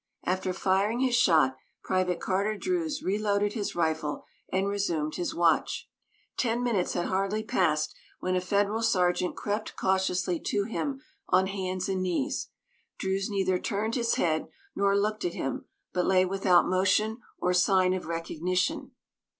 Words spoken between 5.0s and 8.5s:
his watch. Ten minutes had hardly passed when a